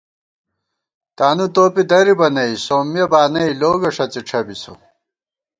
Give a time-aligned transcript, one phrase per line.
[1.17, 4.73] تانُو توپی درِبہ نئ سومِیہ بانَئ لوگہ ݭَڅی ڄھبِسہ